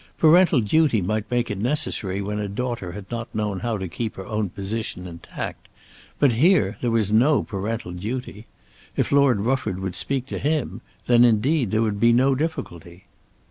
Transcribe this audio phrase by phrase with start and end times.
[0.17, 4.15] Parental duty might make it necessary when a daughter had not known how to keep
[4.15, 5.67] her own position intact;
[6.17, 8.47] but here there was no parental duty.
[8.97, 13.05] If Lord Rufford would speak to him, then indeed there would be no difficulty.